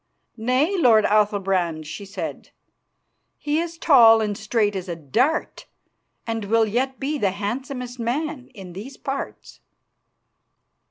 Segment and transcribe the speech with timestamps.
[0.35, 2.49] "Nay, lord Athalbrand," she said;
[3.37, 5.67] "he is tall and straight as a dart,
[6.25, 9.59] and will yet be the handsomest man in these parts."